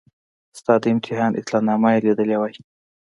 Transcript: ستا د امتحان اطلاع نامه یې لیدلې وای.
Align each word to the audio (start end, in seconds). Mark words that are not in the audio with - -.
ستا 0.59 0.73
د 0.83 0.85
امتحان 0.93 1.31
اطلاع 1.39 1.61
نامه 1.69 1.89
یې 1.93 2.01
لیدلې 2.05 2.37
وای. 2.39 2.53